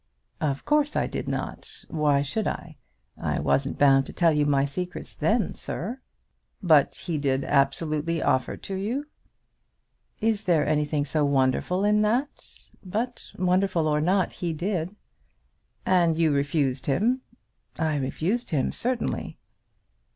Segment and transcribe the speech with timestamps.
[0.39, 1.85] "Of course I did not.
[1.87, 2.77] Why should I?
[3.19, 6.01] I wasn't bound to tell you my secrets then, sir."
[6.63, 9.05] "But he did absolutely offer to you?"
[10.19, 12.47] "Is there anything so wonderful in that?
[12.83, 14.95] But, wonderful or not, he did."
[15.85, 17.21] "And you refused him?"
[17.77, 19.37] "I refused him certainly."